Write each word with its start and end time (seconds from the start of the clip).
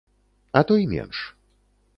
А 0.61 0.63
то 0.71 0.77
і 0.85 0.89
менш. 0.95 1.23